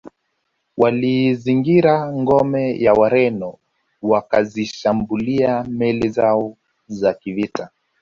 [0.81, 3.53] Waliizingira ngome ya Wareno
[4.01, 7.69] wakazishambulia meli zao za kivita